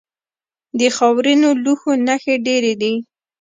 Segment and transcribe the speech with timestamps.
[0.79, 2.93] د خاورینو لوښو نښې ډیرې دي